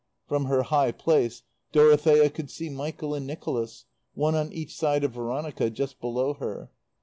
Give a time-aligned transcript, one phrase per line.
[0.25, 3.85] From her high place Dorothea could see Michael and Nicholas,
[4.15, 6.71] one on each side of Veronica, just below her.